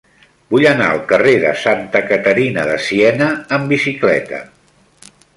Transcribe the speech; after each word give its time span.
Vull 0.53 0.63
anar 0.67 0.85
al 0.93 1.01
carrer 1.11 1.33
de 1.43 1.51
Santa 1.63 2.01
Caterina 2.11 2.63
de 2.69 2.77
Siena 2.85 3.27
amb 3.59 3.75
bicicleta. 3.75 4.41